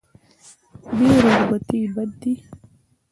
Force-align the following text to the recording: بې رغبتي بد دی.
بې 0.97 1.09
رغبتي 1.25 1.79
بد 1.95 2.09
دی. 2.21 2.33